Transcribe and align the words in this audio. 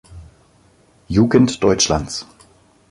Jugend 1.09 1.61
Deutschlands. 1.63 2.25